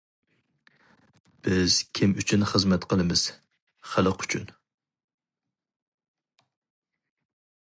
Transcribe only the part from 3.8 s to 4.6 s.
خەلق ئۈچۈن.